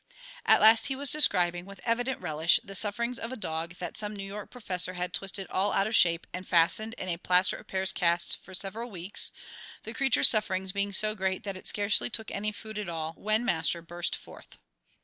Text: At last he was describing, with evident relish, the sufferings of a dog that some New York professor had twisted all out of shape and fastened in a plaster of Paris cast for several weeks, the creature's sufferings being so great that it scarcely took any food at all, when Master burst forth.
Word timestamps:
At 0.47 0.61
last 0.61 0.87
he 0.87 0.95
was 0.95 1.11
describing, 1.11 1.65
with 1.67 1.79
evident 1.83 2.19
relish, 2.21 2.59
the 2.63 2.73
sufferings 2.73 3.19
of 3.19 3.31
a 3.31 3.35
dog 3.37 3.75
that 3.75 3.95
some 3.95 4.15
New 4.15 4.25
York 4.25 4.49
professor 4.49 4.93
had 4.93 5.13
twisted 5.13 5.45
all 5.51 5.71
out 5.73 5.85
of 5.85 5.95
shape 5.95 6.25
and 6.33 6.47
fastened 6.47 6.95
in 6.95 7.07
a 7.07 7.17
plaster 7.17 7.55
of 7.55 7.67
Paris 7.67 7.93
cast 7.93 8.39
for 8.43 8.55
several 8.55 8.89
weeks, 8.89 9.31
the 9.83 9.93
creature's 9.93 10.27
sufferings 10.29 10.71
being 10.71 10.91
so 10.91 11.13
great 11.13 11.43
that 11.43 11.55
it 11.55 11.67
scarcely 11.67 12.09
took 12.09 12.31
any 12.31 12.51
food 12.51 12.79
at 12.79 12.89
all, 12.89 13.13
when 13.15 13.45
Master 13.45 13.83
burst 13.83 14.15
forth. 14.15 14.57